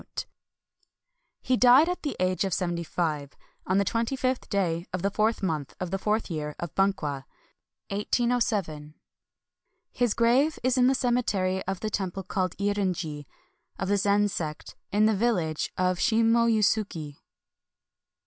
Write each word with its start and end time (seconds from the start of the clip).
^ 0.15 0.25
He 1.43 1.55
died 1.57 1.87
at 1.87 2.01
the 2.01 2.15
age 2.19 2.43
of 2.43 2.55
seventy 2.55 2.83
five, 2.83 3.33
on 3.67 3.77
the 3.77 3.85
twenty 3.85 4.15
fifth 4.15 4.49
day 4.49 4.87
of 4.91 5.03
the 5.03 5.11
fourth 5.11 5.43
month 5.43 5.75
of 5.79 5.91
the 5.91 5.99
fourth 5.99 6.27
year 6.31 6.55
of 6.57 6.73
Bunkwa. 6.73 7.25
His 9.91 10.13
grave 10.15 10.57
is 10.63 10.75
in 10.79 10.87
the 10.87 10.95
cemetery 10.95 11.61
of 11.67 11.81
the 11.81 11.91
temple 11.91 12.23
called 12.23 12.57
Eirin 12.57 12.95
ji, 12.95 13.27
of 13.77 13.89
the 13.89 13.97
Zen 13.97 14.27
sect, 14.27 14.75
in 14.91 15.05
the 15.05 15.15
village 15.15 15.71
of 15.77 15.99
Shimo 15.99 16.45
Yusuki. 16.47 17.17